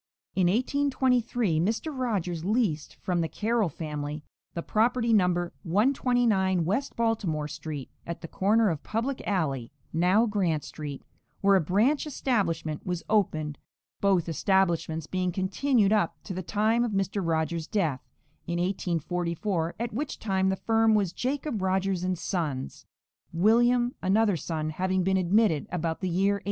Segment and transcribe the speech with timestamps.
[0.33, 1.95] In 1823 Mr.
[1.95, 4.23] Rogers leased from the Carroll family
[4.55, 5.51] the property No.
[5.61, 11.03] 129 West Baltimore street, at the corner of Public alley (now Grant street),
[11.41, 13.59] where a branch establishment was opened,
[13.99, 17.21] both establishments being continued up to the time of Mr.
[17.23, 18.01] Rogers' death,
[18.47, 22.87] in 1844, at which time the firm was "Jacob Rogers & Sons,"
[23.31, 26.39] William, another son, having been admitted about the year 1835.